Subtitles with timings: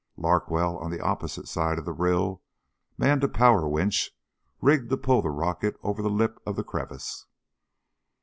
[0.17, 2.41] Larkwell on the opposite side of the rill
[2.97, 4.09] manned a power winch
[4.59, 7.27] rigged to pull the rocket over the lip of the crevice.